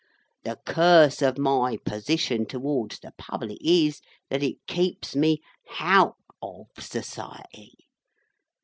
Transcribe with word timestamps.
The 0.45 0.57
curse 0.65 1.21
of 1.21 1.37
my 1.37 1.77
position 1.85 2.47
towards 2.47 2.97
the 2.97 3.13
Public 3.19 3.59
is, 3.61 4.01
that 4.31 4.41
it 4.41 4.57
keeps 4.65 5.15
me 5.15 5.43
hout 5.67 6.15
of 6.41 6.65
Society. 6.79 7.75